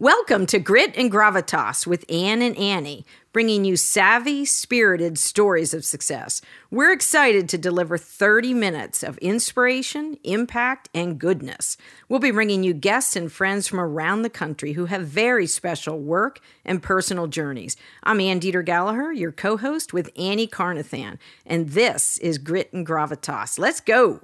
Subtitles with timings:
[0.00, 3.04] Welcome to Grit and Gravitas with Anne and Annie,
[3.34, 6.40] bringing you savvy, spirited stories of success.
[6.70, 11.76] We're excited to deliver 30 minutes of inspiration, impact, and goodness.
[12.08, 15.98] We'll be bringing you guests and friends from around the country who have very special
[16.00, 17.76] work and personal journeys.
[18.02, 22.86] I'm Ann Deeter Gallaher, your co host with Annie Carnathan, and this is Grit and
[22.86, 23.58] Gravitas.
[23.58, 24.22] Let's go.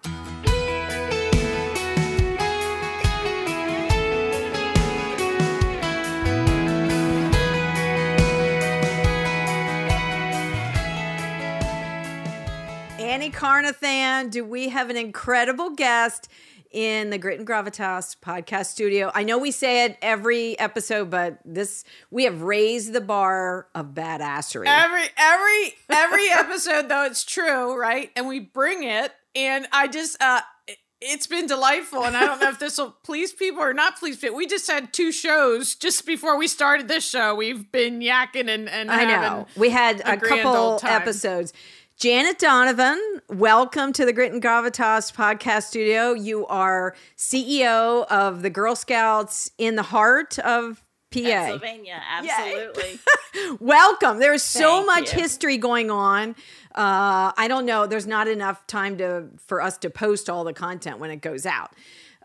[13.30, 16.28] Carnathan, do we have an incredible guest
[16.70, 19.10] in the Grit and Gravitas podcast studio?
[19.14, 23.94] I know we say it every episode, but this we have raised the bar of
[23.94, 24.66] badassery.
[24.66, 28.10] Every every every episode though it's true, right?
[28.16, 30.40] And we bring it and I just uh
[31.00, 34.16] it's been delightful and I don't know if this will please people or not please
[34.16, 34.36] people.
[34.36, 37.34] We just had two shows just before we started this show.
[37.34, 39.46] We've been yakking and, and I know.
[39.56, 41.52] We had a, a couple episodes.
[41.98, 46.12] Janet Donovan, welcome to the Grit and Gravitas podcast studio.
[46.12, 51.20] You are CEO of the Girl Scouts in the heart of PA.
[51.20, 53.00] Pennsylvania, absolutely.
[53.60, 54.18] welcome.
[54.18, 55.20] There's so Thank much you.
[55.22, 56.36] history going on.
[56.74, 57.86] Uh, I don't know.
[57.86, 61.46] There's not enough time to for us to post all the content when it goes
[61.46, 61.72] out.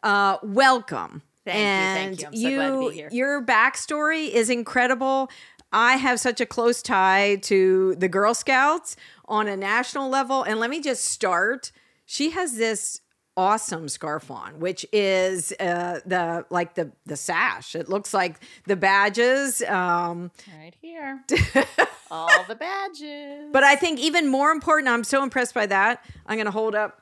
[0.04, 1.22] Uh, welcome.
[1.46, 2.26] Thank and you.
[2.26, 2.48] Thank you.
[2.48, 3.10] I'm so glad to be here.
[3.14, 5.32] Your backstory is incredible.
[5.72, 8.98] I have such a close tie to the Girl Scouts
[9.32, 10.44] on a national level.
[10.44, 11.72] And let me just start.
[12.06, 13.02] She has this
[13.38, 17.74] awesome scarf on, which is uh, the like the the sash.
[17.74, 19.62] It looks like the badges.
[19.64, 21.24] Um, right here,
[22.12, 23.50] all the badges.
[23.52, 26.06] But I think even more important, I'm so impressed by that.
[26.28, 27.02] I'm going to hold up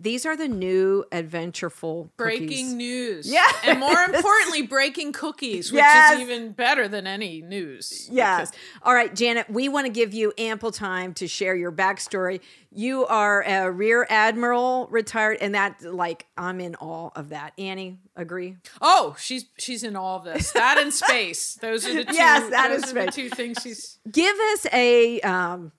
[0.00, 2.72] these are the new adventureful breaking cookies.
[2.72, 3.30] news.
[3.30, 3.42] Yeah.
[3.64, 6.14] And more importantly, breaking cookies, which yes.
[6.14, 8.08] is even better than any news.
[8.10, 8.50] Yes.
[8.82, 12.40] All right, Janet, we want to give you ample time to share your backstory.
[12.72, 17.52] You are a rear admiral retired, and that like I'm in awe of that.
[17.58, 18.56] Annie, agree?
[18.80, 20.52] Oh, she's she's in all of this.
[20.52, 21.54] That and space.
[21.56, 25.72] Those are the two yes, that is the two things she's give us a um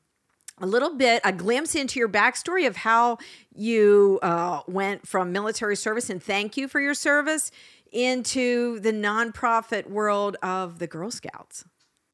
[0.61, 3.17] a little bit a glimpse into your backstory of how
[3.53, 7.51] you uh, went from military service and thank you for your service
[7.91, 11.65] into the nonprofit world of the Girl Scouts.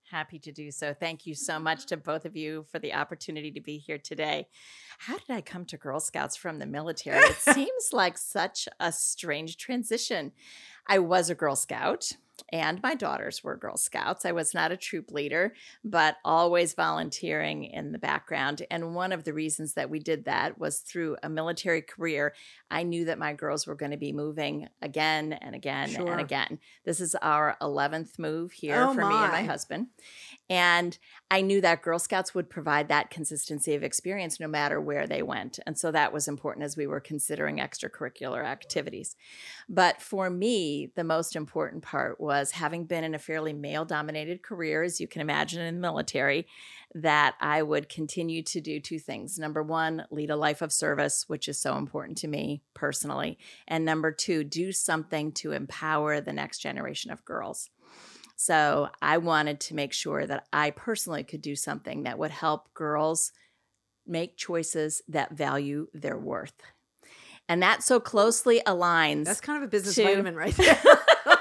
[0.10, 0.94] Happy to do so.
[0.94, 4.48] Thank you so much to both of you for the opportunity to be here today.
[5.00, 7.20] How did I come to Girl Scouts from the military?
[7.20, 10.32] It seems like such a strange transition.
[10.88, 12.14] I was a Girl Scout
[12.50, 14.26] and my daughters were Girl Scouts.
[14.26, 15.54] I was not a troop leader,
[15.84, 18.66] but always volunteering in the background.
[18.72, 22.34] And one of the reasons that we did that was through a military career.
[22.70, 26.12] I knew that my girls were going to be moving again and again sure.
[26.12, 26.60] and again.
[26.86, 29.10] This is our 11th move here oh for my.
[29.10, 29.88] me and my husband.
[30.50, 30.98] And
[31.30, 35.22] I knew that Girl Scouts would provide that consistency of experience no matter where they
[35.22, 35.60] went.
[35.66, 39.16] And so that was important as we were considering extracurricular activities.
[39.68, 44.44] But for me, the most important part was having been in a fairly male dominated
[44.44, 46.48] career, as you can imagine in the military,
[46.96, 49.38] that I would continue to do two things.
[49.38, 53.38] Number one, lead a life of service, which is so important to me personally.
[53.68, 57.70] And number two, do something to empower the next generation of girls.
[58.36, 62.74] So I wanted to make sure that I personally could do something that would help
[62.74, 63.32] girls
[64.06, 66.54] make choices that value their worth.
[67.50, 69.26] And that so closely aligns.
[69.26, 70.80] That's kind of a business to, vitamin right there.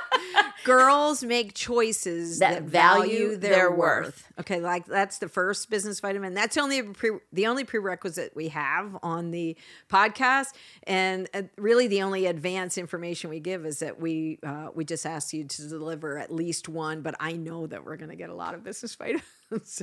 [0.67, 4.05] girls make choices that, that value, value their, their worth.
[4.05, 4.33] worth.
[4.41, 6.35] Okay, like that's the first business vitamin.
[6.35, 9.57] That's only pre- the only prerequisite we have on the
[9.89, 10.49] podcast,
[10.83, 15.07] and uh, really the only advance information we give is that we uh, we just
[15.07, 17.01] ask you to deliver at least one.
[17.03, 18.95] But I know that we're going to get a lot of business
[19.51, 19.83] vitamins.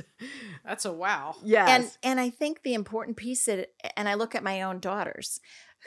[0.64, 1.34] that's a wow.
[1.42, 1.68] Yes,
[2.02, 5.40] and and I think the important piece, that, and I look at my own daughters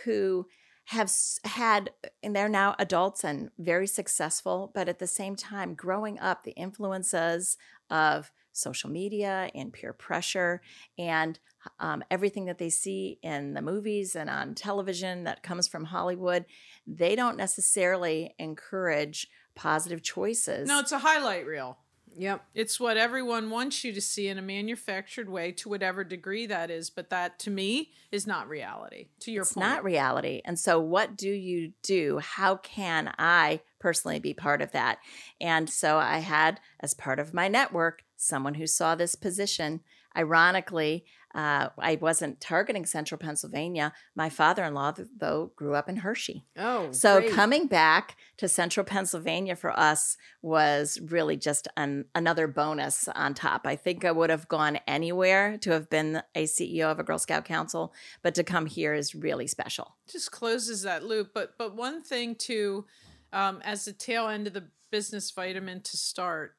[0.05, 0.47] who
[0.87, 1.11] have
[1.43, 1.91] had,
[2.23, 6.51] and they're now adults and very successful, but at the same time, growing up, the
[6.51, 7.57] influences
[7.89, 10.61] of social media and peer pressure
[10.97, 11.39] and
[11.79, 16.45] um, everything that they see in the movies and on television that comes from Hollywood,
[16.87, 20.69] they don't necessarily encourage positive choices.
[20.69, 21.79] No, it's a highlight reel.
[22.17, 22.45] Yep.
[22.55, 26.71] It's what everyone wants you to see in a manufactured way to whatever degree that
[26.71, 29.09] is, but that to me is not reality.
[29.21, 29.47] To your point.
[29.47, 29.67] it's point.
[29.67, 30.41] not reality.
[30.43, 32.19] And so what do you do?
[32.19, 34.97] How can I personally be part of that?
[35.39, 39.81] And so I had as part of my network someone who saw this position.
[40.17, 41.05] Ironically,
[41.37, 43.93] Uh, I wasn't targeting central Pennsylvania.
[44.15, 46.45] My father in law, though, grew up in Hershey.
[46.57, 47.31] Oh, So great.
[47.33, 53.67] coming back to central Pennsylvania for us was really just an, another bonus on top.
[53.67, 57.19] I think I would have gone anywhere to have been a CEO of a Girl
[57.19, 57.93] Scout Council,
[58.23, 59.95] but to come here is really special.
[60.11, 61.31] just closes that loop.
[61.35, 62.85] But but one thing too,
[63.31, 66.55] um, as the tail end of the business vitamin to start,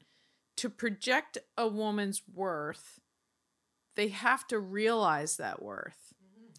[0.58, 3.00] to project a woman's worth,
[3.98, 6.14] they have to realize that worth.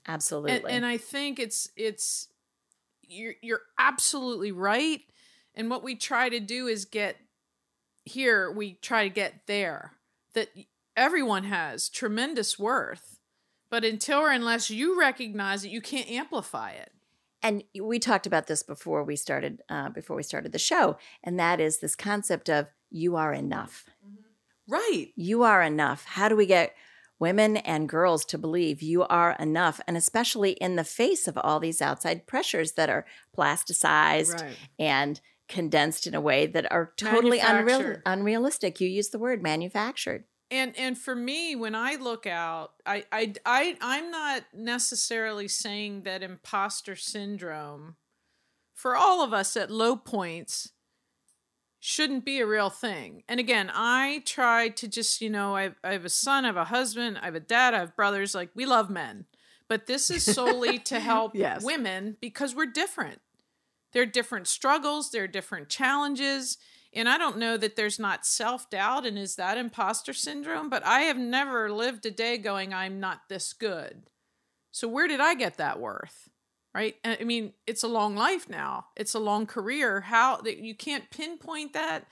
[0.07, 0.51] Absolutely.
[0.57, 2.27] And, and I think it's it's
[3.01, 5.01] you're you're absolutely right.
[5.55, 7.15] And what we try to do is get
[8.05, 8.51] here.
[8.51, 9.93] We try to get there.
[10.33, 10.49] That
[10.95, 13.19] everyone has tremendous worth,
[13.71, 16.91] but until or unless you recognize it, you can't amplify it.
[17.41, 21.39] and we talked about this before we started uh, before we started the show and
[21.39, 23.85] that is this concept of you are enough
[24.67, 25.07] Right.
[25.15, 26.75] you are enough how do we get
[27.19, 31.59] women and girls to believe you are enough and especially in the face of all
[31.59, 33.05] these outside pressures that are
[33.37, 34.55] plasticized Right.
[34.77, 38.79] and condensed in a way that are totally unreal, unrealistic.
[38.79, 40.25] You use the word manufactured.
[40.51, 46.03] And and for me when i look out I, I i i'm not necessarily saying
[46.03, 47.97] that imposter syndrome
[48.73, 50.71] for all of us at low points
[51.79, 55.93] shouldn't be a real thing and again i try to just you know I, I
[55.93, 58.49] have a son i have a husband i have a dad i have brothers like
[58.53, 59.25] we love men
[59.67, 61.63] but this is solely to help Yes.
[61.63, 63.21] women because we're different
[63.93, 66.57] there are different struggles there are different challenges
[66.93, 70.83] and I don't know that there's not self doubt and is that imposter syndrome, but
[70.85, 74.09] I have never lived a day going, I'm not this good.
[74.71, 76.29] So where did I get that worth?
[76.73, 76.95] Right?
[77.03, 78.85] I mean, it's a long life now.
[78.95, 80.01] It's a long career.
[80.01, 82.05] How that you can't pinpoint that.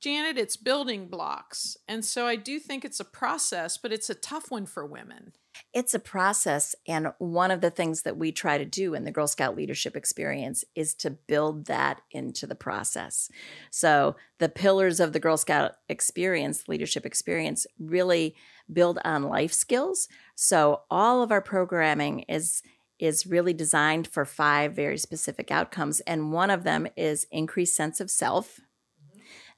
[0.00, 1.76] Janet, it's building blocks.
[1.86, 5.32] And so I do think it's a process, but it's a tough one for women.
[5.72, 6.74] It's a process.
[6.88, 9.94] And one of the things that we try to do in the Girl Scout leadership
[9.94, 13.30] experience is to build that into the process.
[13.70, 18.34] So the pillars of the Girl Scout experience, leadership experience, really
[18.72, 20.08] build on life skills.
[20.34, 22.62] So all of our programming is
[23.02, 28.00] is really designed for five very specific outcomes and one of them is increased sense
[28.00, 28.60] of self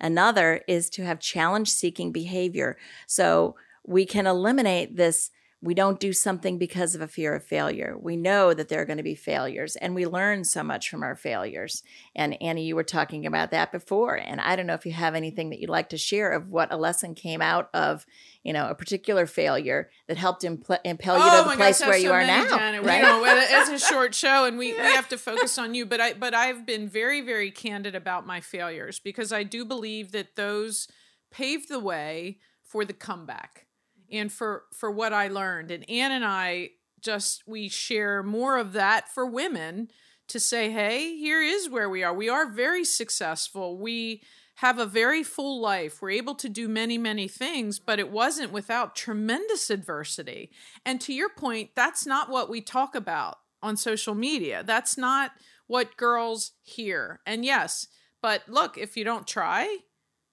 [0.00, 2.76] Another is to have challenge seeking behavior.
[3.06, 3.56] So
[3.86, 5.30] we can eliminate this.
[5.64, 7.96] We don't do something because of a fear of failure.
[7.98, 11.02] We know that there are going to be failures and we learn so much from
[11.02, 11.82] our failures.
[12.14, 14.14] And Annie, you were talking about that before.
[14.14, 16.70] And I don't know if you have anything that you'd like to share of what
[16.70, 18.04] a lesson came out of,
[18.42, 21.88] you know, a particular failure that helped impl- impel you to oh the place have
[21.88, 22.46] where you so are now.
[22.46, 22.82] Janet.
[22.82, 23.00] Right?
[23.00, 25.86] know it's a short show, and we, we have to focus on you.
[25.86, 30.12] But I but I've been very very candid about my failures because I do believe
[30.12, 30.88] that those
[31.30, 33.63] paved the way for the comeback
[34.10, 35.70] and for for what I learned.
[35.70, 36.70] And Ann and I
[37.00, 39.88] just we share more of that for women
[40.28, 42.14] to say, hey, here is where we are.
[42.14, 43.78] We are very successful.
[43.78, 44.22] We
[44.56, 46.00] have a very full life.
[46.00, 50.50] We're able to do many, many things, but it wasn't without tremendous adversity.
[50.86, 54.62] And to your point, that's not what we talk about on social media.
[54.64, 55.32] That's not
[55.66, 57.20] what girls hear.
[57.26, 57.88] And yes,
[58.22, 59.78] but look, if you don't try,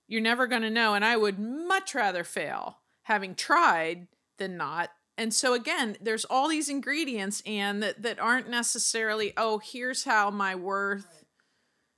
[0.07, 0.93] you're never going to know.
[0.93, 4.07] And I would much rather fail having tried
[4.37, 4.89] than not.
[5.17, 10.31] And so again, there's all these ingredients and that, that aren't necessarily, oh, here's how
[10.31, 11.25] my worth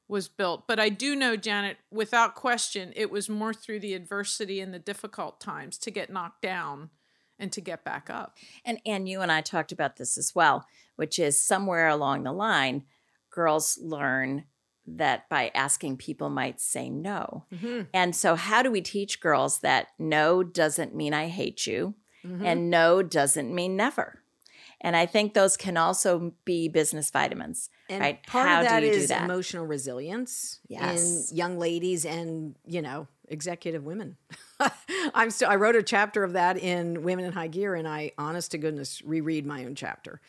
[0.07, 0.67] was built.
[0.67, 4.79] But I do know, Janet, without question, it was more through the adversity and the
[4.79, 6.89] difficult times to get knocked down
[7.39, 8.37] and to get back up.
[8.63, 12.31] And and you and I talked about this as well, which is somewhere along the
[12.31, 12.83] line,
[13.31, 14.45] girls learn
[14.85, 17.45] that by asking people might say no.
[17.53, 17.87] Mhm.
[17.93, 22.45] And so how do we teach girls that no doesn't mean I hate you Mhm.
[22.45, 24.19] and no doesn't mean never?
[24.81, 27.69] And I think those can also be business vitamins.
[27.89, 28.25] And right?
[28.27, 29.23] part How of do that you do is that?
[29.23, 31.31] emotional resilience Yes.
[31.31, 34.17] in young ladies and, you know, executive women.
[35.13, 38.11] I'm still I wrote a chapter of that in Women in High Gear and I
[38.17, 40.19] honest to goodness reread my own chapter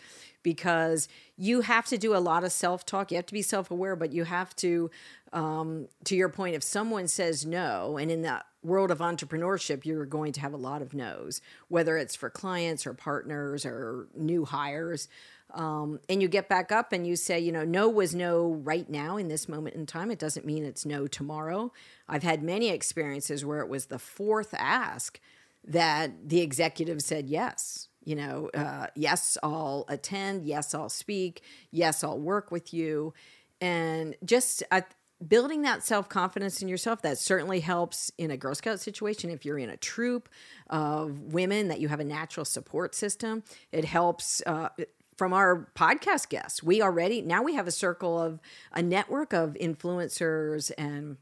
[0.45, 3.11] because you have to do a lot of self-talk.
[3.11, 4.91] You have to be self-aware, but you have to
[5.33, 10.07] um, to your point if someone says no and in that world of entrepreneurship you're
[10.07, 14.45] going to have a lot of no's whether it's for clients or partners or new
[14.45, 15.09] hires
[15.55, 18.89] um, and you get back up and you say, you know, no was no right
[18.89, 20.11] now in this moment in time.
[20.11, 21.73] It doesn't mean it's no tomorrow.
[22.09, 25.21] I've had many experiences where it was the fourth ask
[25.67, 27.89] that the executive said yes.
[28.05, 30.45] You know, uh, yes, I'll attend.
[30.45, 31.43] Yes, I'll speak.
[31.71, 33.15] Yes, I'll work with you.
[33.61, 34.85] And just I,
[35.27, 39.31] building that self confidence in yourself that certainly helps in a Girl Scout situation.
[39.31, 40.29] If you're in a troop
[40.69, 43.43] of women, that you have a natural support system.
[43.73, 44.43] It helps.
[44.47, 44.69] Uh,
[45.17, 48.41] from our podcast guests, we already now we have a circle of
[48.73, 51.19] a network of influencers and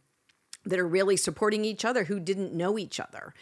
[0.65, 3.35] that are really supporting each other who didn't know each other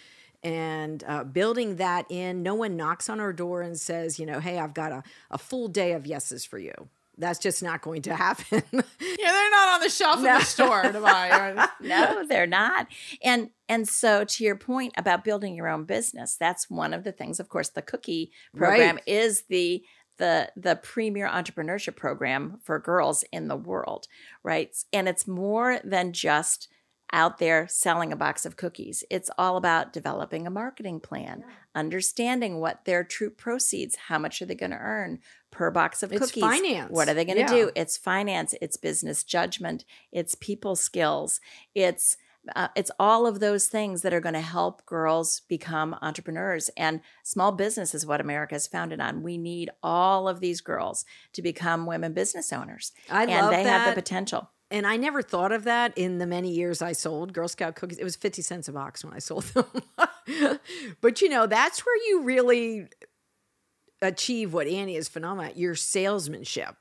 [0.43, 2.43] and uh, building that in.
[2.43, 5.39] No one knocks on our door and says, you know, hey, I've got a, a
[5.39, 6.73] full day of yeses for you.
[7.19, 8.63] That's just not going to happen.
[8.73, 10.33] yeah, they're not on the shelf no.
[10.33, 11.69] in the store to buy.
[11.81, 12.87] no, they're not.
[13.23, 17.13] And and so to your point about building your own business, that's one of the
[17.13, 17.39] things.
[17.39, 19.05] Of course, the cookie program right.
[19.07, 19.85] is the
[20.17, 24.07] the the premier entrepreneurship program for girls in the world,
[24.43, 24.75] right?
[24.93, 26.69] And it's more than just
[27.13, 29.05] out there selling a box of cookies.
[29.11, 31.55] It's all about developing a marketing plan, yeah.
[31.75, 35.19] understanding what their troop proceeds, how much are they going to earn
[35.51, 36.43] per box of it's cookies?
[36.43, 36.91] Finance.
[36.91, 37.65] What are they going to yeah.
[37.65, 37.71] do?
[37.75, 41.41] It's finance, it's business judgment, it's people skills,
[41.75, 42.17] it's
[42.57, 46.71] uh, it's all of those things that are going to help girls become entrepreneurs.
[46.77, 49.23] And small business is what America is founded on.
[49.23, 52.93] We need all of these girls to become women business owners.
[53.11, 53.87] I and love they that.
[53.87, 57.33] have the potential and I never thought of that in the many years I sold
[57.33, 57.99] Girl Scout cookies.
[57.99, 60.61] It was 50 cents a box when I sold them.
[61.01, 62.87] but you know, that's where you really
[64.01, 66.77] achieve what Annie is phenomenal at, your salesmanship.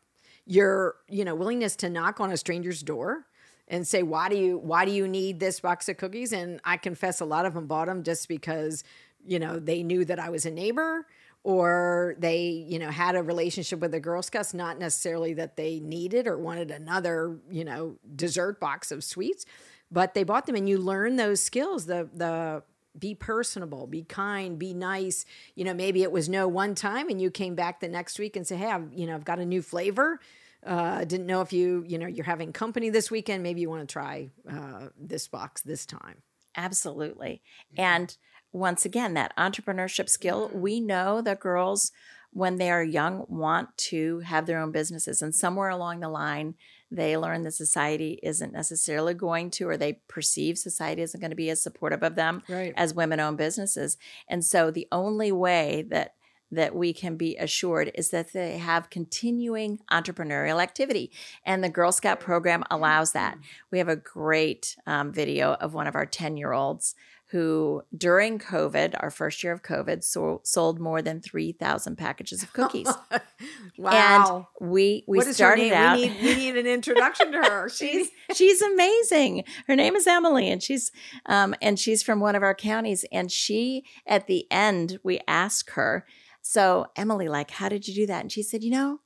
[0.46, 3.26] Your, you know, willingness to knock on a stranger's door
[3.68, 6.78] and say, "Why do you why do you need this box of cookies?" And I
[6.78, 8.84] confess a lot of them bought them just because,
[9.24, 11.06] you know, they knew that I was a neighbor
[11.44, 15.80] or they you know had a relationship with the girl scouts not necessarily that they
[15.80, 19.46] needed or wanted another you know dessert box of sweets
[19.92, 22.62] but they bought them and you learn those skills the the
[22.98, 25.26] be personable be kind be nice.
[25.56, 28.36] You know maybe it was no one time and you came back the next week
[28.36, 30.20] and say hey i've you know i've got a new flavor.
[30.66, 33.44] Uh, didn't know if you you know you're having company this weekend.
[33.44, 36.22] Maybe you want to try uh, this box this time.
[36.58, 37.42] Absolutely.
[37.78, 38.16] And
[38.52, 40.50] once again, that entrepreneurship skill.
[40.50, 40.62] Mm-hmm.
[40.62, 41.92] We know that girls,
[42.32, 45.22] when they are young, want to have their own businesses.
[45.22, 46.56] And somewhere along the line,
[46.92, 51.36] they learn that society isn't necessarily going to, or they perceive society isn't going to
[51.36, 52.74] be as supportive of them right.
[52.76, 53.98] as women owned businesses.
[54.28, 56.16] And so the only way that
[56.52, 61.12] that we can be assured is that they have continuing entrepreneurial activity.
[61.46, 63.36] And the Girl Scout program allows that.
[63.36, 63.44] Mm-hmm.
[63.72, 66.96] We have a great um, video of one of our 10 year olds
[67.32, 72.52] who during COVID, our first year of COVID, so, sold more than 3,000 packages of
[72.54, 72.88] cookies.
[73.78, 74.48] wow.
[74.60, 77.70] And we we started out we need, we need, an introduction to her.
[77.74, 79.44] she's she's amazing.
[79.68, 80.92] Her name is Emily and she's
[81.28, 85.72] um and she's from one of our counties and she at the end we asked
[85.72, 86.08] her,
[86.42, 89.00] "So, Emily, like how did you do that?" And she said, "You know,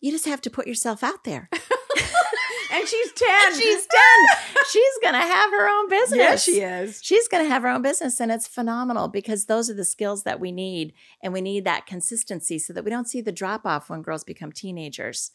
[0.00, 1.48] you just have to put yourself out there."
[2.72, 3.28] and she's 10.
[3.46, 4.00] And she's 10.
[4.70, 6.18] she's going to have her own business.
[6.18, 7.00] Yeah, she is.
[7.02, 8.20] She's going to have her own business.
[8.20, 10.92] And it's phenomenal because those are the skills that we need.
[11.22, 14.24] And we need that consistency so that we don't see the drop off when girls
[14.24, 15.30] become teenagers.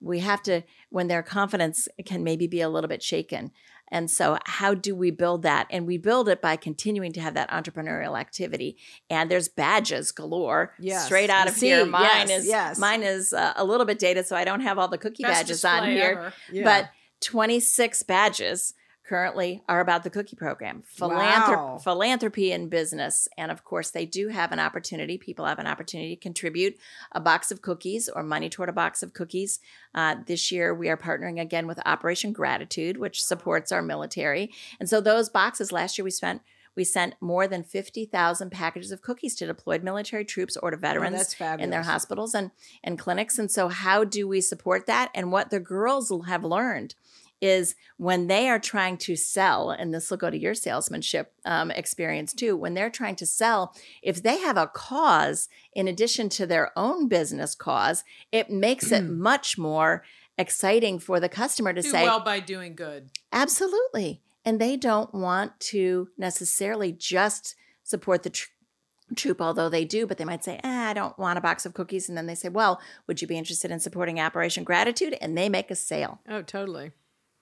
[0.00, 3.50] We have to, when their confidence can maybe be a little bit shaken.
[3.90, 5.66] And so, how do we build that?
[5.70, 8.76] And we build it by continuing to have that entrepreneurial activity.
[9.08, 11.06] And there's badges galore, yes.
[11.06, 11.86] straight out of See, here.
[11.86, 12.78] Mine yes, is yes.
[12.78, 15.42] mine is uh, a little bit dated, so I don't have all the cookie Best
[15.42, 16.32] badges on here.
[16.52, 16.64] Yeah.
[16.64, 16.90] But
[17.20, 18.74] 26 badges
[19.08, 21.78] currently are about the cookie program Philanthrop- wow.
[21.82, 26.14] philanthropy in business and of course they do have an opportunity people have an opportunity
[26.14, 26.76] to contribute
[27.12, 29.60] a box of cookies or money toward a box of cookies
[29.94, 34.88] uh, this year we are partnering again with operation gratitude which supports our military and
[34.88, 36.42] so those boxes last year we spent
[36.76, 41.34] we sent more than 50,000 packages of cookies to deployed military troops or to veterans
[41.40, 42.52] oh, in their hospitals and,
[42.84, 43.36] and clinics.
[43.36, 45.10] And so, how do we support that?
[45.12, 46.94] And what the girls have learned
[47.40, 51.70] is when they are trying to sell, and this will go to your salesmanship um,
[51.70, 56.46] experience too, when they're trying to sell, if they have a cause in addition to
[56.46, 58.02] their own business cause,
[58.32, 60.02] it makes it much more
[60.36, 63.10] exciting for the customer to Do say, well by doing good.
[63.32, 64.22] absolutely.
[64.44, 68.48] And they don't want to necessarily just support the tr-
[69.14, 71.74] troop, although they do, but they might say, eh, I don't want a box of
[71.74, 72.08] cookies.
[72.08, 75.16] And then they say, Well, would you be interested in supporting Operation Gratitude?
[75.20, 76.20] And they make a sale.
[76.28, 76.92] Oh, totally.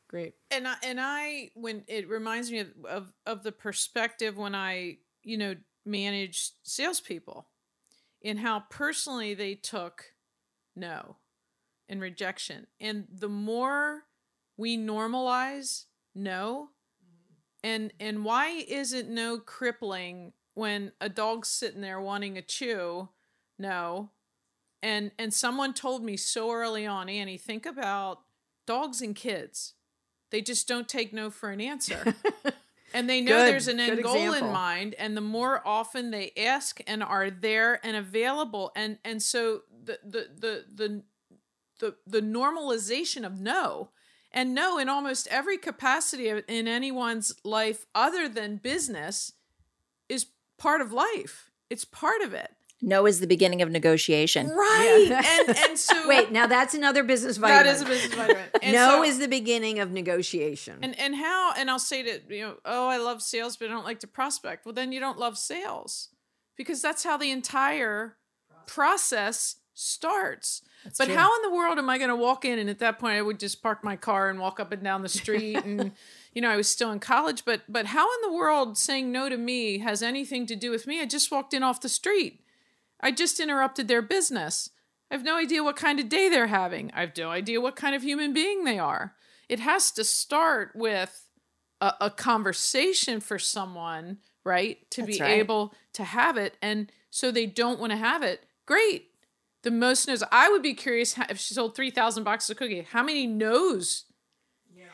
[0.08, 0.34] Great.
[0.50, 4.98] And I, and I when it reminds me of, of of the perspective when I
[5.24, 7.48] you know managed salespeople,
[8.22, 10.04] in how personally they took
[10.76, 11.16] no
[11.88, 14.04] and rejection, and the more
[14.56, 16.70] we normalize no,
[17.64, 23.08] and and why isn't no crippling when a dog's sitting there wanting a chew?
[23.58, 24.12] No,
[24.84, 28.20] and and someone told me so early on, Annie, think about
[28.66, 29.74] dogs and kids
[30.30, 32.14] They just don't take no for an answer.
[32.94, 36.32] and they know Good, there's an end goal in mind and the more often they
[36.36, 41.02] ask and are there and available and and so the the the the
[41.78, 43.90] the, the normalization of no
[44.32, 49.32] and no in almost every capacity in anyone's life other than business
[50.08, 50.26] is
[50.58, 51.50] part of life.
[51.68, 52.52] It's part of it
[52.88, 54.48] No is the beginning of negotiation.
[54.48, 55.22] right Yeah.
[55.48, 57.64] and and so Wait, now that's another business vitamin.
[57.66, 60.78] that is a business vitamin And no so- is the beginning of negotiation.
[60.82, 63.72] And and how and I'll say to you know, oh, I love sales, but I
[63.72, 64.64] don't like to prospect.
[64.64, 66.08] Well, then you don't love sales
[66.56, 68.16] because that's how the entire
[68.66, 70.62] process starts.
[70.98, 71.14] but true.
[71.14, 72.58] how in the world am I going to walk in?
[72.58, 75.02] And at that point, I would just park my car and walk up and down
[75.02, 75.56] the street.
[75.64, 75.92] and
[76.34, 77.44] you know, I was still in college.
[77.44, 80.86] But but how in the world saying no to me has anything to do with
[80.86, 81.00] me?
[81.00, 82.40] I just walked in off the street.
[83.00, 84.70] I just interrupted their business.
[85.10, 86.90] I have no idea what kind of day they're having.
[86.94, 89.14] I have no idea what kind of human being they are.
[89.48, 91.28] It has to start with
[91.80, 94.78] a, a conversation for someone, right?
[94.92, 95.38] To That's be right.
[95.38, 96.56] able to have it.
[96.60, 98.44] And so they don't want to have it.
[98.66, 99.10] Great.
[99.62, 100.22] The most no's.
[100.32, 104.04] I would be curious how, if she sold 3,000 boxes of cookie, how many no's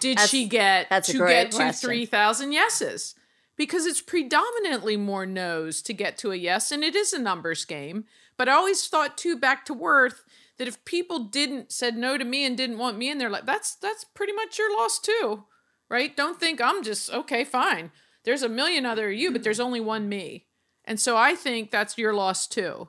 [0.01, 1.89] did That's- she get to great get to question.
[1.89, 3.15] 3,000 yeses?
[3.57, 7.65] Because it's predominantly more no's to get to a yes, and it is a numbers
[7.65, 8.05] game.
[8.37, 10.25] But I always thought too back to Worth
[10.59, 13.45] that if people didn't said no to me and didn't want me in their life,
[13.45, 15.45] that's that's pretty much your loss too,
[15.91, 16.17] right?
[16.17, 17.91] Don't think I'm just okay, fine.
[18.25, 20.47] There's a million other you, but there's only one me,
[20.85, 22.89] and so I think that's your loss too.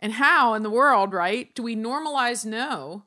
[0.00, 1.54] And how in the world, right?
[1.54, 3.04] Do we normalize no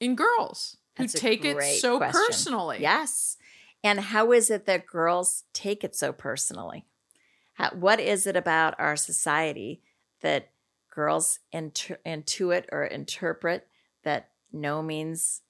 [0.00, 2.20] in girls who That's a take it so question.
[2.26, 2.78] personally?
[2.80, 3.36] Yes.
[3.84, 6.86] And how is it that girls take it so personally?
[7.54, 9.80] How, what is it about our society
[10.20, 10.50] that
[10.90, 13.66] girls intu- intuit or interpret
[14.02, 15.42] that no means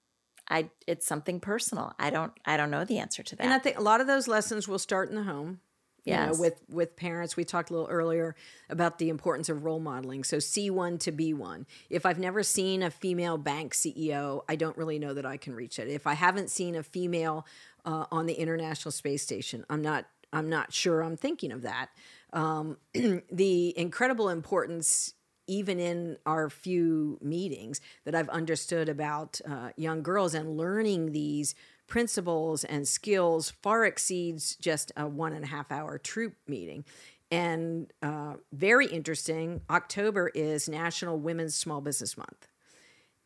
[0.49, 1.93] I it's something personal?
[1.99, 3.43] I don't I don't know the answer to that.
[3.43, 5.59] And I think a lot of those lessons will start in the home.
[6.05, 8.33] You know, with with parents, we talked a little earlier
[8.69, 10.23] about the importance of role modeling.
[10.23, 11.67] So see one to be one.
[11.89, 15.53] If I've never seen a female bank CEO, I don't really know that I can
[15.53, 15.89] reach it.
[15.89, 17.45] If I haven't seen a female
[17.87, 21.87] uh, on the International Space Station, I'm not I'm not sure I'm thinking of that.
[22.33, 22.77] Um,
[23.31, 25.13] the incredible importance
[25.47, 31.55] even in our few meetings that I've understood about uh, young girls and learning these
[31.87, 36.83] principles and skills far exceeds just a one and a half hour troop meeting.
[37.31, 42.49] And uh, very interesting, October is National Women's Small Business Month.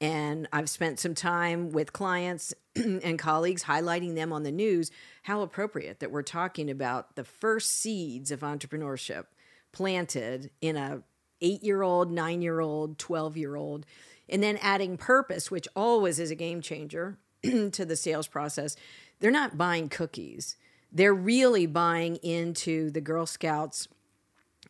[0.01, 4.89] And I've spent some time with clients and colleagues highlighting them on the news
[5.23, 9.25] how appropriate that we're talking about the first seeds of entrepreneurship
[9.71, 11.03] planted in a
[11.41, 13.85] 8-year-old, 9-year-old, 12-year-old
[14.27, 18.75] and then adding purpose which always is a game changer to the sales process.
[19.19, 20.55] They're not buying cookies.
[20.91, 23.87] They're really buying into the Girl Scouts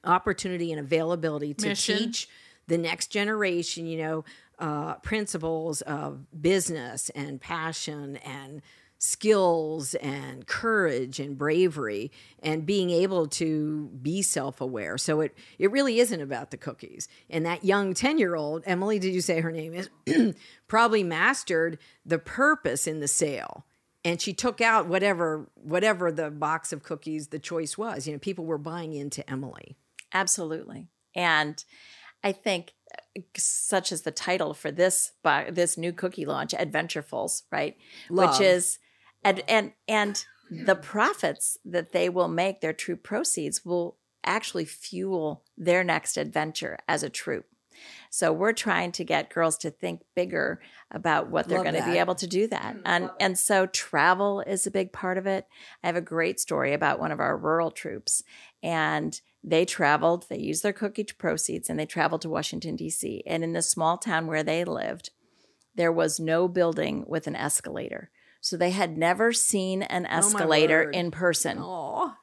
[0.03, 1.97] opportunity and availability to Mission.
[1.97, 2.29] teach
[2.67, 4.25] the next generation, you know,
[4.61, 8.61] uh, principles of business and passion and
[8.99, 12.11] skills and courage and bravery
[12.43, 14.95] and being able to be self-aware.
[14.99, 17.07] So it it really isn't about the cookies.
[17.27, 19.89] And that young 10-year-old, Emily, did you say her name is
[20.67, 23.65] probably mastered the purpose in the sale.
[24.05, 28.05] And she took out whatever whatever the box of cookies the choice was.
[28.05, 29.77] You know, people were buying into Emily.
[30.13, 30.89] Absolutely.
[31.15, 31.63] And
[32.23, 32.73] I think
[33.35, 37.77] such as the title for this bu- this new cookie launch, Adventurefuls, right?
[38.09, 38.39] Love.
[38.39, 38.79] Which is
[39.23, 45.43] and and and the profits that they will make, their true proceeds will actually fuel
[45.57, 47.45] their next adventure as a troop.
[48.09, 51.97] So we're trying to get girls to think bigger about what they're going to be
[51.97, 52.75] able to do that.
[52.85, 55.47] And and so travel is a big part of it.
[55.83, 58.23] I have a great story about one of our rural troops
[58.61, 63.21] and they traveled, they used their cookie proceeds and they traveled to Washington DC.
[63.25, 65.09] And in the small town where they lived,
[65.75, 68.11] there was no building with an escalator.
[68.39, 70.95] So they had never seen an oh escalator word.
[70.95, 72.13] in person Oh,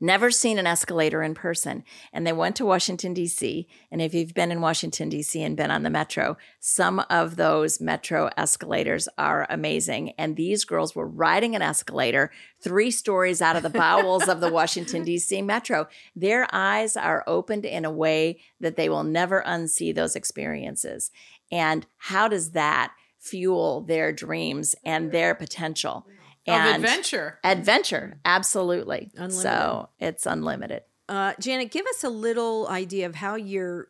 [0.00, 1.84] never seen an escalator in person.
[2.12, 3.68] And they went to Washington, D.C.
[3.90, 5.42] And if you've been in Washington, D.C.
[5.42, 10.12] and been on the metro, some of those metro escalators are amazing.
[10.18, 12.30] And these girls were riding an escalator
[12.62, 15.42] three stories out of the bowels of the Washington, D.C.
[15.42, 15.88] metro.
[16.16, 21.10] Their eyes are opened in a way that they will never unsee those experiences.
[21.52, 26.06] And how does that fuel their dreams and their potential?
[26.52, 27.38] Of And- adventure.
[27.44, 29.10] Adventure, absolutely.
[29.14, 29.40] Unlimited.
[29.42, 30.82] So it's unlimited.
[31.08, 33.88] uh, Janet, give us a little idea of how your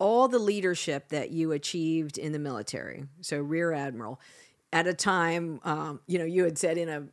[0.00, 3.04] all the leadership that you achieved in the military.
[3.20, 4.20] So rear admiral.
[4.72, 7.06] at a time, um, you know, you had said in a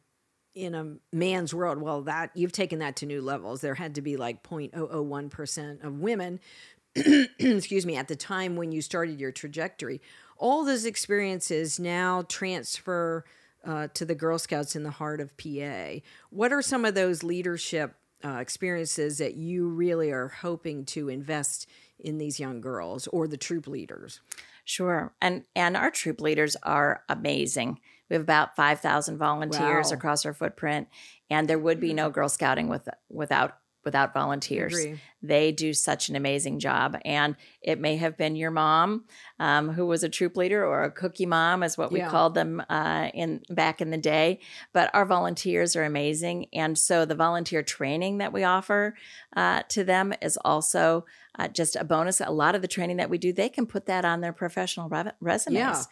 [0.56, 3.62] in a man's world, well, that you've taken that to new levels.
[3.62, 6.39] There had to be like 0.001% of women,
[6.95, 10.01] excuse me, at the time when you started your trajectory.
[10.38, 13.23] All those experiences now transfer
[13.65, 16.00] uh, to the Girl Scouts in the heart of PA.
[16.30, 21.67] What are some of those leadership uh, experiences that you really are hoping to invest
[22.00, 24.21] in these young girls or the troop leaders?
[24.63, 25.13] Sure.
[25.21, 27.80] And and our troop leaders are amazing.
[28.10, 29.97] We have about 5,000 volunteers Wow.
[29.97, 30.88] across our footprint
[31.30, 34.76] and there would be no Girl Scouting with without without volunteers.
[35.24, 36.98] They do such an amazing job.
[37.06, 39.06] And it may have been your mom
[39.39, 42.10] um, who was a troop leader or a cookie mom, is what we Yeah.
[42.10, 44.39] called them uh, in back in the day.
[44.74, 46.48] But our volunteers are amazing.
[46.54, 48.96] And so the volunteer training that we offer
[49.36, 51.06] uh, to them is also
[51.38, 52.20] uh, just a bonus.
[52.20, 54.89] A lot of the training that we do, they can put that on their professional
[54.89, 55.84] re- resumes Yeah.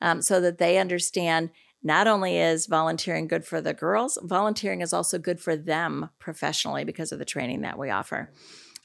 [0.00, 1.50] um, so that they understand
[1.82, 6.84] not only is volunteering good for the girls, volunteering is also good for them professionally
[6.84, 8.32] because of the training that we offer.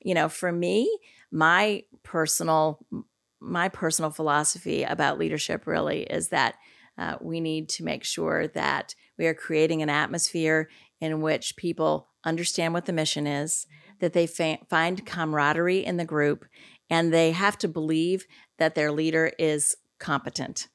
[0.02, 1.00] You know, for me,
[1.32, 2.86] my personal
[3.40, 6.56] my personal philosophy about leadership really is that
[6.98, 10.70] uh, we need to make sure that we are creating an atmosphere
[11.02, 13.68] in which people understand what the mission is,
[14.00, 16.46] that they fa- find camaraderie in the group,
[16.90, 18.26] and they have to believe
[18.58, 20.68] that their leader is competent.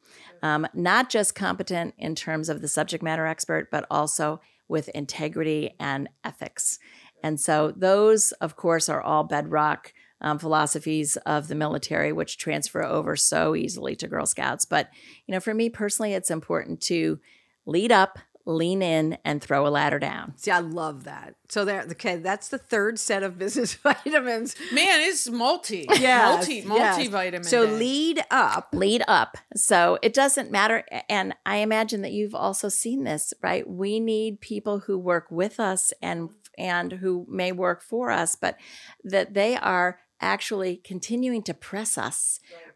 [0.43, 5.75] Um, not just competent in terms of the subject matter expert, but also with integrity
[5.81, 6.79] and ethics.
[7.23, 12.85] And so, those, of course, are all bedrock um, philosophies of the military, which transfer
[12.85, 14.65] over so easily to Girl Scouts.
[14.65, 14.89] But,
[15.27, 17.19] you know, for me personally, it's important to
[17.67, 20.33] lead up, lean in, and throw a ladder down.
[20.37, 21.35] See, I love that.
[21.49, 24.57] So there, okay, that's the third set of business vitamins.
[24.73, 25.87] Man, it's multi.
[25.89, 26.99] Yes, multi, yes.
[26.99, 27.45] multivitamin.
[27.45, 27.73] So day.
[27.73, 28.69] lead up.
[28.73, 29.37] lead up.
[29.55, 30.85] So it doesn't matter.
[31.09, 33.69] And I imagine that you've also seen this, right?
[33.69, 38.57] We need people who work with us and and who may work for us, but
[39.05, 42.68] that they are actually continuing to press us, right?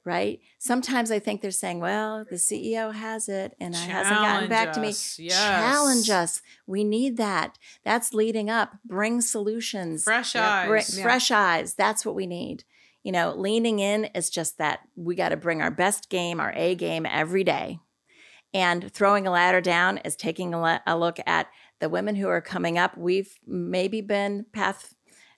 [0.58, 4.72] Sometimes I think they're saying, well, the CEO has it and it hasn't gotten back
[4.72, 4.92] to me.
[4.92, 5.34] Challenge us, yes.
[5.38, 6.42] Challenge us.
[6.66, 7.58] We need that.
[7.84, 8.72] That's leading up.
[8.84, 10.04] Bring solutions.
[10.04, 10.96] Fresh Yeah, bri- eyes.
[10.98, 11.02] Yeah.
[11.04, 11.74] Fresh eyes.
[11.74, 12.64] That's what we need.
[13.02, 16.52] You know, leaning in is just that we got to bring our best game, our
[16.56, 17.78] A game every day.
[18.54, 21.48] And throwing a ladder down is taking a, la- a look at
[21.80, 22.96] the women who are coming up.
[22.96, 24.94] We've maybe been path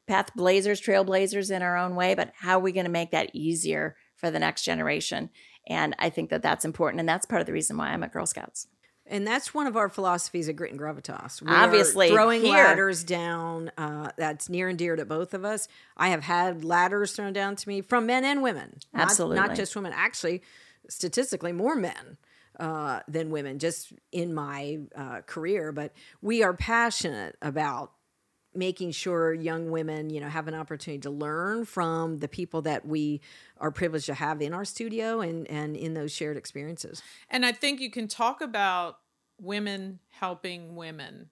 [0.07, 3.31] path blazers, trailblazers in our own way, but how are we going to make that
[3.33, 5.31] easier for the next generation?
[5.67, 8.13] And I think that that's important, and that's part of the reason why I'm at
[8.13, 8.67] Girl Scouts.
[9.07, 11.43] And that's one of our philosophies at Grit and Gravitas.
[11.43, 12.55] We're Obviously, throwing here.
[12.55, 13.71] ladders down.
[13.77, 15.69] Uh, that's near and dear to both of us.
[15.97, 18.79] I have had ladders thrown down to me from men and women.
[18.95, 19.93] Not- not, just women.
[19.95, 20.43] Actually,
[20.89, 22.17] statistically, more men
[22.59, 23.59] uh, than women.
[23.59, 27.93] Just in my uh, career, but we are passionate about
[28.55, 32.87] making sure young women you know have an opportunity to learn from the people that
[32.87, 33.21] we
[33.59, 37.53] are privileged to have in our studio and and in those shared experiences And I
[37.53, 38.99] think you can talk about
[39.40, 41.31] women helping women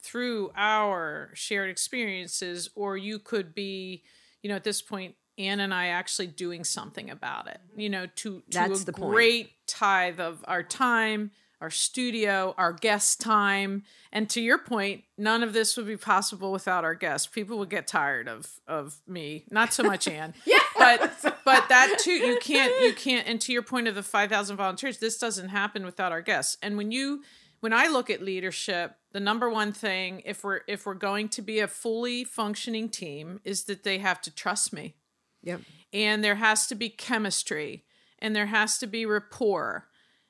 [0.00, 4.04] through our shared experiences, or you could be,
[4.42, 8.06] you know, at this point, Anne and I actually doing something about it, you know,
[8.06, 9.12] to, to That's a the point.
[9.12, 13.82] great tithe of our time, our studio, our guest time.
[14.12, 17.26] And to your point, none of this would be possible without our guests.
[17.26, 19.44] People would get tired of of me.
[19.50, 20.34] Not so much Anne.
[20.44, 20.58] yeah.
[20.78, 24.30] But but that too, you can't you can't and to your point of the five
[24.30, 26.56] thousand volunteers, this doesn't happen without our guests.
[26.62, 27.22] And when you
[27.60, 31.40] when I look at leadership, the number one thing if we're if we're going to
[31.40, 34.94] be a fully functioning team is that they have to trust me
[35.42, 37.82] yep and there has to be chemistry
[38.18, 39.86] and there has to be rapport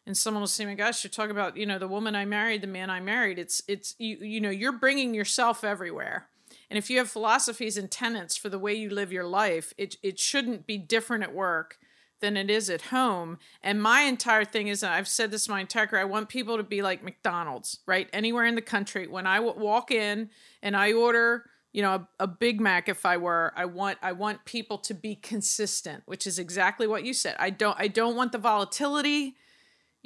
[0.07, 2.62] and someone will say my gosh you're talking about you know the woman i married
[2.62, 3.38] the man i married.
[3.38, 6.29] It's it's you you know you're bringing yourself everywhere.
[6.71, 9.97] And if you have philosophies and tenets for the way you live your life it
[10.03, 11.79] it shouldn't be different at work
[12.21, 13.38] than it is at home.
[13.62, 16.62] And my entire thing is i've said this my entire career i want people to
[16.62, 18.09] be like mcdonald's right?
[18.12, 19.07] Anywhere in the country.
[19.07, 20.31] When i w- walk in
[20.62, 24.12] and i order you know a, a big mac if i were i want i
[24.12, 27.37] want people to be consistent which is exactly what you said.
[27.38, 29.37] I don't i don't want the volatility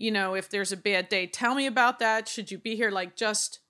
[0.01, 2.29] you know if there's a bad day tell me about that.
[2.29, 2.91] Should you be here?
[2.91, 3.61] Like just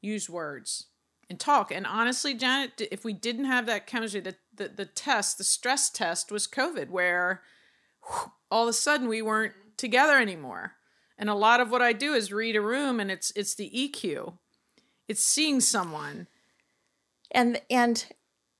[0.00, 0.86] use words
[1.28, 1.70] and talk.
[1.70, 5.90] And honestly janet if we didn't have that chemistry the the, the test the stress
[5.90, 7.42] test was covid where
[8.06, 10.74] whew, all of a sudden we weren't together anymore.
[11.18, 13.70] And a lot of what i do is read a room and it's it's the
[13.70, 14.32] eq
[15.10, 16.28] it's seeing someone.
[17.32, 18.06] And and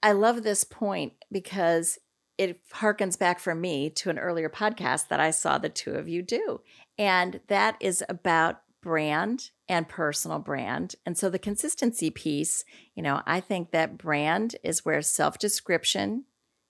[0.03, 1.97] I love this point because
[2.41, 6.09] it harkens back for me to an earlier podcast that I saw the two of
[6.09, 6.63] you do.
[6.97, 10.95] And that is about brand and personal brand.
[11.05, 16.25] And so the consistency piece, you know, I think that brand is where self description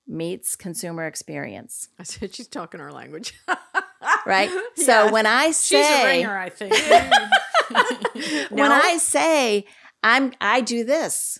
[0.08, 1.88] meets consumer experience.
[2.00, 3.34] I said she's talking our language.
[4.26, 4.50] right?
[4.74, 6.72] So when I say She's a ringer, I think.
[8.50, 8.74] when No?
[8.74, 9.66] I say
[10.02, 11.38] I'm I do this,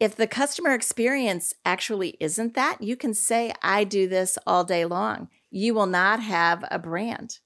[0.00, 4.86] if the customer experience actually isn't that, you can say I do this all day
[4.86, 5.28] long.
[5.50, 7.38] You will not have a brand.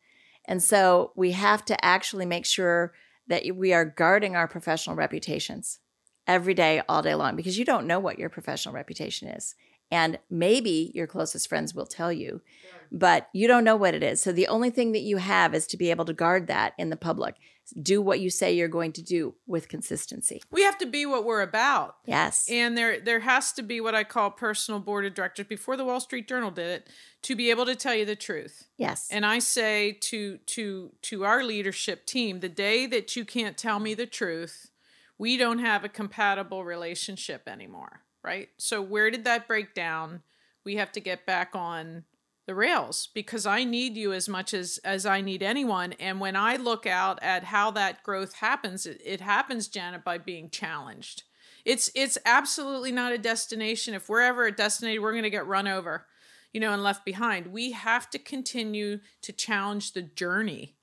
[0.46, 2.92] And so we have to actually make sure
[3.26, 5.80] that we are guarding our professional reputations
[6.26, 9.56] every day, all day long, because you don't know what your professional reputation is.
[9.90, 12.40] And maybe your closest friends will tell you,
[12.92, 14.22] but you don't know what it is.
[14.22, 16.90] So the only thing that you have is to be able to guard that in
[16.90, 17.36] the public.
[17.80, 20.42] Do what you say you're going to do with consistency.
[20.50, 21.96] we have to be what we're about.
[22.04, 22.46] Yes.
[22.50, 25.84] And there there has to be what I call personal board of directors before the
[25.84, 26.88] Wall Street Journal did it
[27.22, 28.68] to be able to tell you the truth.
[28.76, 29.08] yes.
[29.10, 33.78] And I say to to to our leadership team, the day that you can't tell
[33.78, 34.70] me the truth,
[35.18, 38.48] we don't have a compatible relationship anymore, right?
[38.58, 40.22] So where did that break down?
[40.64, 42.04] We have to get back on
[42.46, 45.94] the rails because I need you as much as as I need anyone.
[45.94, 50.18] And when I look out at how that growth happens, it, it happens, Janet, by
[50.18, 51.22] being challenged.
[51.64, 53.94] It's it's absolutely not a destination.
[53.94, 56.06] If we're ever a destination, we're going to get run over,
[56.52, 57.46] you know, and left behind.
[57.46, 60.76] We have to continue to challenge the journey,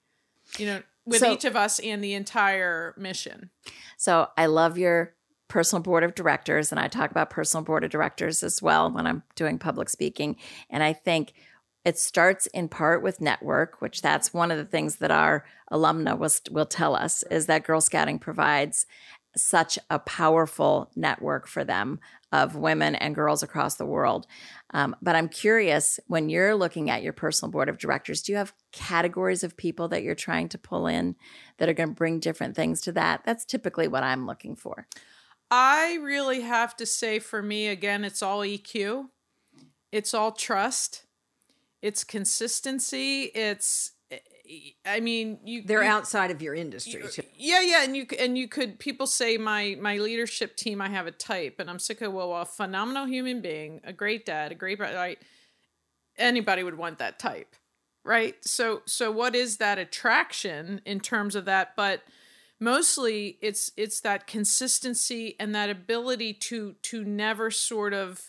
[0.57, 3.51] you know, with So- each of us and the entire mission.
[3.97, 5.13] So I love your
[5.47, 9.05] personal board of directors, and I talk about personal board of directors as well when
[9.05, 10.37] I'm doing public speaking.
[10.69, 11.33] And I think
[11.83, 16.17] it starts in part with network, which that's one of the things that our alumna
[16.17, 18.85] will, will tell us is that Girl Scouting provides
[19.35, 21.99] such a powerful network for them
[22.31, 24.25] of women and girls across the world.
[24.73, 28.37] Um, but I'm curious when you're looking at your personal board of directors, do you
[28.37, 31.15] have categories of people that you're trying to pull in
[31.57, 33.23] that are going to bring different things to that?
[33.25, 34.87] That's typically what I'm looking for.
[35.49, 39.07] I really have to say for me, again, it's all EQ,
[39.91, 41.05] it's all trust,
[41.81, 43.91] it's consistency, it's.
[44.85, 47.01] I mean, you They're you- outside of your industry.
[47.09, 47.23] too.
[47.37, 51.07] Yeah, yeah, and you and you could people say my my leadership team I have
[51.07, 54.55] a type, and I'm sick of well, a phenomenal human being, a great dad, a
[54.55, 55.17] great right.
[56.17, 57.55] Anybody would want that type,
[58.03, 58.35] right?
[58.43, 61.77] So so what is that attraction in terms of that?
[61.77, 62.01] But
[62.59, 68.21] mostly it's it's that consistency and that ability to to never sort of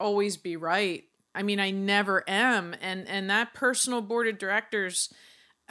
[0.00, 1.04] always be right.
[1.34, 5.12] I mean, I never am, and and that personal board of directors.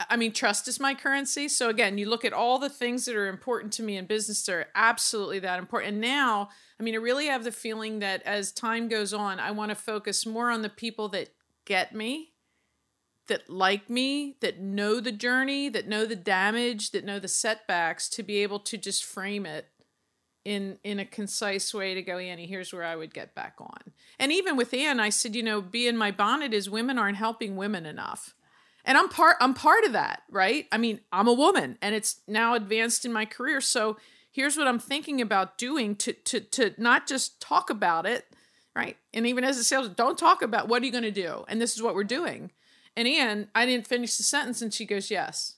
[0.08, 1.46] I mean, trust is my currency.
[1.48, 4.42] So again, you look at all the things that are important to me in business,
[4.42, 5.92] they're absolutely that important.
[5.92, 9.50] And now, I mean, I really have the feeling that as time goes on, I
[9.50, 11.28] want to focus more on the people that
[11.66, 12.32] get me,
[13.28, 18.08] that like me, that know the journey, that know the damage, that know the setbacks,
[18.08, 19.66] to be able to just frame it
[20.44, 23.92] in in a concise way to go, Annie, here's where I would get back on.
[24.18, 27.16] And even with Anne, I said, you know, bee in my bonnet is women aren't
[27.16, 28.34] helping women enough.
[28.84, 30.66] And i'm part i'm part of that right?
[30.72, 33.60] I mean i'm a woman and it's now advanced in my career.
[33.60, 33.98] So
[34.32, 38.26] here's what i'm thinking about doing to to to not just talk about it
[38.74, 38.96] right?
[39.12, 41.60] And even as a sales don't talk about what are you going to do and
[41.60, 42.52] this is what we're doing.
[42.96, 45.56] And Ann, i didn't finish the sentence and she goes yes.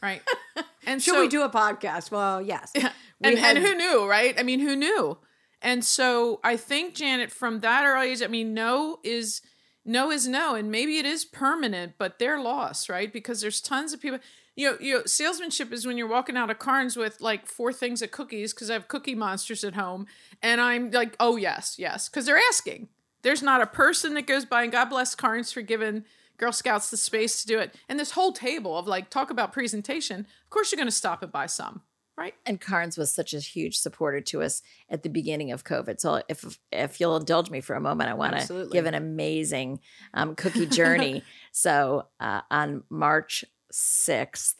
[0.00, 0.22] Right?
[0.88, 2.10] And Should so we do a podcast?
[2.10, 2.72] Well, yes.
[2.74, 2.82] We
[3.22, 4.38] and, had- and who knew, right?
[4.38, 5.18] I mean, who knew?
[5.60, 9.42] And so I think Janet, from that early age, I mean, no is
[9.84, 13.12] no is no, and maybe it is permanent, but they're lost, right?
[13.12, 14.18] Because there's tons of people.
[14.54, 17.72] You know, you know, salesmanship is when you're walking out of Karns with like four
[17.72, 20.06] things of cookies because I have cookie monsters at home,
[20.42, 22.88] and I'm like, oh yes, yes, because they're asking.
[23.22, 26.04] There's not a person that goes by, and God bless Karns for giving
[26.36, 27.74] Girl Scouts the space to do it.
[27.88, 30.20] And this whole table of like talk about presentation.
[30.20, 31.82] Of course, you're going to stop and buy some,
[32.18, 32.34] right?
[32.44, 36.00] And Karns was such a huge supporter to us at the beginning of COVID.
[36.00, 39.80] So if if you'll indulge me for a moment, I want to give an amazing
[40.12, 41.22] um, cookie journey.
[41.52, 44.56] so uh, on March sixth,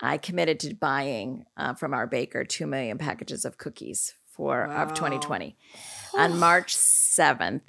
[0.00, 4.84] I committed to buying uh, from our baker two million packages of cookies for Wow.
[4.84, 5.56] of 2020.
[6.16, 7.64] on March seventh,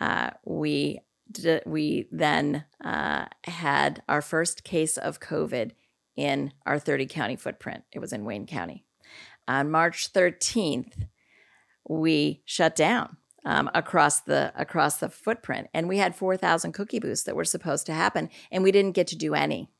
[0.00, 1.00] uh, we
[1.64, 5.70] we then uh, had our first case of COVID
[6.20, 7.84] in our 30 county footprint.
[7.92, 8.84] It was in Wayne County.
[9.48, 11.06] On March 13th,
[11.88, 17.22] we shut down um, across the across the footprint, and we had 4,000 cookie booths
[17.22, 19.70] that were supposed to happen, and we didn't get to do any.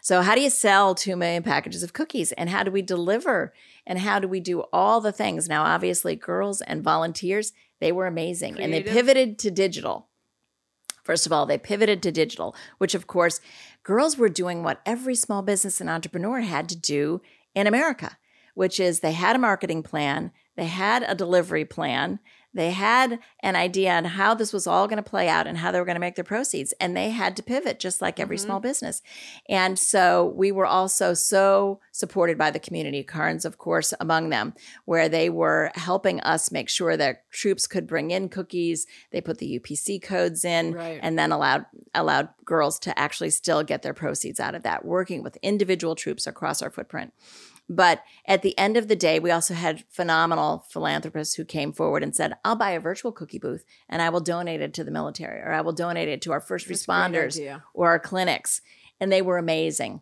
[0.00, 2.32] So, how do you sell 2 million packages of cookies?
[2.32, 3.52] And how do we deliver?
[3.86, 5.48] And how do we do all the things?
[5.48, 8.58] Now, obviously, girls and volunteers, They were amazing.
[8.60, 10.08] And they pivoted to digital.
[11.02, 13.40] First of all, they pivoted to digital, which of course,
[13.82, 17.20] girls were doing what every small business and entrepreneur had to do
[17.54, 18.18] in America,
[18.54, 22.18] which is they had a marketing plan, they had a delivery plan,
[22.52, 25.70] they had an idea on how this was all going to play out and how
[25.70, 26.72] they were going to make their proceeds.
[26.80, 28.40] And they had to pivot just like every Mhm.
[28.40, 29.02] small business.
[29.48, 34.54] And so we were also so supported by the community, Karns, of course, among them,
[34.84, 38.86] where they were helping us make sure that troops could bring in cookies.
[39.12, 40.98] They put the UPC codes in Right.
[41.02, 45.24] and then allowed allowed girls to actually still get their proceeds out of that, working
[45.24, 47.12] with individual troops across our footprint.
[47.72, 52.02] But at the end of the day, we also had phenomenal philanthropists who came forward
[52.02, 54.90] and said, I'll buy a virtual cookie booth and I will donate it to the
[54.90, 58.60] military or I will donate it to our first That's responders or our clinics.
[58.98, 60.00] And they were amazing.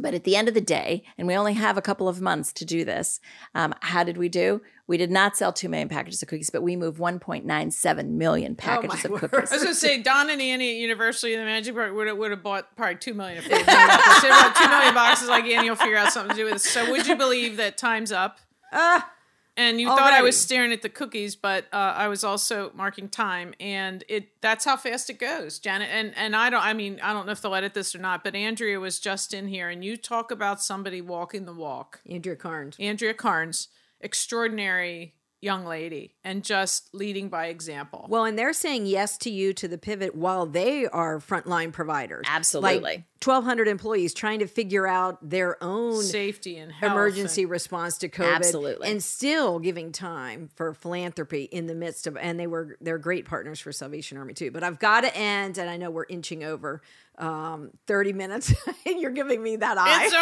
[0.00, 2.52] But at the end of the day, and we only have a couple of months
[2.54, 3.20] to do this,
[3.54, 4.60] um, how did we do?
[4.88, 9.04] We did not sell 2 million packages of cookies, but we moved 1.97 million packages
[9.04, 9.30] my of word.
[9.30, 9.52] cookies.
[9.52, 12.16] I was gonna say Don and Annie at University of the Magic Park would have,
[12.18, 14.22] would have bought probably two million if they knew about this.
[14.22, 16.64] They bought two million boxes like Annie will figure out something to do with this.
[16.64, 18.38] So would you believe that time's up?
[18.72, 19.10] Ah,
[19.56, 23.08] And you thought I was staring at the cookies, but uh, I was also marking
[23.08, 25.88] time, and it—that's how fast it goes, Janet.
[25.92, 28.34] And and I don't—I mean, I don't know if they'll edit this or not, but
[28.34, 32.00] Andrea was just in here, and you talk about somebody walking the walk.
[32.08, 32.76] Andrea Karns.
[32.78, 33.68] Andrea Karns,
[34.00, 38.06] extraordinary young lady, and just leading by example.
[38.08, 42.26] Well, and they're saying yes to you to the pivot while they are frontline providers.
[42.28, 42.80] Absolutely.
[42.80, 47.98] Like 1,200 employees trying to figure out their own safety and health emergency and- response
[47.98, 48.34] to COVID.
[48.34, 48.90] Absolutely.
[48.90, 53.24] And still giving time for philanthropy in the midst of, and they were, they're great
[53.24, 54.50] partners for Salvation Army too.
[54.50, 56.82] But I've got to end, and I know we're inching over
[57.18, 58.54] um, 30 minutes,
[58.86, 60.04] and you're giving me that eye.
[60.04, 60.14] It's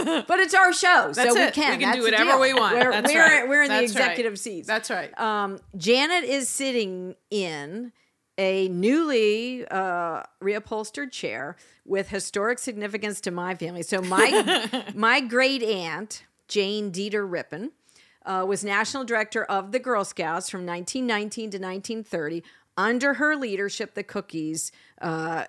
[0.00, 0.22] over.
[0.26, 1.72] but it's our show, That's so we can.
[1.72, 2.76] We can That's do whatever we want.
[2.76, 3.48] We're, That's we're, right.
[3.48, 4.02] we're in the That's right.
[4.02, 4.66] executive seats.
[4.66, 5.18] That's right.
[5.18, 7.92] Um, Janet is sitting in
[8.38, 13.82] a newly uh, reupholstered chair with historic significance to my family.
[13.82, 17.72] So my my great aunt Jane Deeter Rippin
[18.24, 22.42] uh, was national director of the Girl Scouts from 1919 to 1930.
[22.76, 24.70] Under her leadership, the cookies.
[25.00, 25.44] Uh,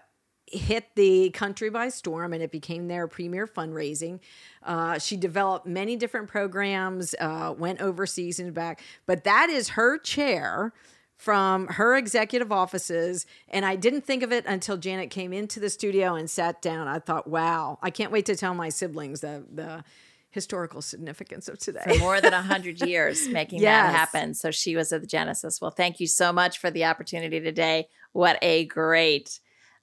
[0.52, 4.20] hit the country by storm and it became their premier fundraising.
[4.64, 9.98] Uh, she developed many different programs, uh, went overseas and back, but that is her
[9.98, 10.74] chair
[11.16, 13.26] from her executive offices.
[13.50, 16.88] And I didn't think of it until Janet came into the studio and sat down.
[16.88, 19.84] I thought, wow, I can't wait to tell my siblings the, the
[20.32, 21.82] historical significance of today.
[21.86, 23.92] for more than 100 years making Yes.
[23.92, 24.34] that happen.
[24.34, 25.60] So she was at the Genesis.
[25.60, 27.88] Well, thank you so much for the opportunity today.
[28.14, 29.40] What a great,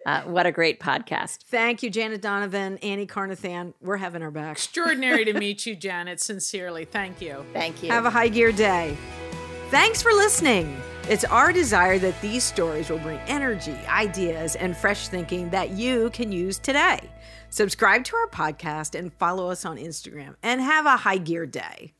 [0.06, 1.38] uh, what a great podcast.
[1.42, 3.74] Thank you, Janet Donovan, Annie Carnathan.
[3.80, 4.52] We're having our back.
[4.52, 6.20] Extraordinary to meet you, Janet.
[6.20, 7.44] Sincerely, thank you.
[7.52, 7.90] Thank you.
[7.90, 8.96] Have a high gear day.
[9.70, 10.80] Thanks for listening.
[11.08, 16.10] It's our desire that these stories will bring energy, ideas, and fresh thinking that you
[16.10, 17.00] can use today.
[17.50, 21.95] Subscribe to our podcast and follow us on Instagram and have a high gear day.